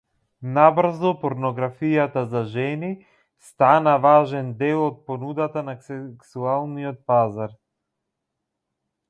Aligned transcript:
Набрзо 0.53 1.09
порнографијата 1.25 2.23
за 2.31 2.41
жени 2.53 2.89
стана 3.49 3.93
важен 4.07 4.49
дел 4.63 4.83
од 4.87 4.99
понудата 5.11 5.65
на 5.69 5.77
сексуалниот 5.91 7.01
пазар. 7.13 7.57